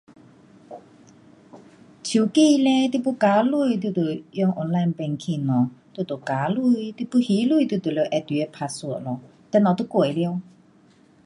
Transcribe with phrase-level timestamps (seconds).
[2.03, 6.55] 手机嘞你要加钱，你就得用 online banking 咯，你就加钱。
[6.55, 9.21] 你要还钱，你就得按你的 password 咯。
[9.51, 10.41] 等下就过了。